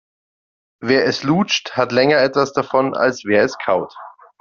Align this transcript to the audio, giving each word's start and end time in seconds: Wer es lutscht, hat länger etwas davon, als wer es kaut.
Wer 0.79 1.05
es 1.05 1.21
lutscht, 1.21 1.73
hat 1.77 1.91
länger 1.91 2.17
etwas 2.17 2.53
davon, 2.53 2.95
als 2.95 3.23
wer 3.23 3.43
es 3.43 3.55
kaut. 3.59 3.93